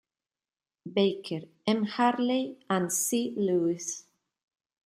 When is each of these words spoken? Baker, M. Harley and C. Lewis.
Baker, 0.91 1.41
M. 1.67 1.83
Harley 1.85 2.57
and 2.67 2.91
C. 2.91 3.35
Lewis. 3.37 4.05